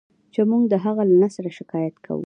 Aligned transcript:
چې 0.33 0.41
موږ 0.49 0.63
د 0.69 0.73
هغه 0.85 1.03
له 1.09 1.15
نثره 1.21 1.51
شکایت 1.59 1.95
کوو. 2.05 2.19